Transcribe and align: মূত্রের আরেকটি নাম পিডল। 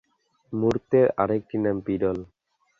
মূত্রের 0.53 1.07
আরেকটি 1.21 1.55
নাম 1.57 1.77
পিডল। 1.85 2.17